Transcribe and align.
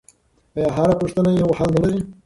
آیا 0.55 0.69
هره 0.77 0.95
پوښتنه 1.01 1.31
یو 1.33 1.49
حل 1.57 1.69
نه 1.75 1.79
لري؟ 1.83 2.01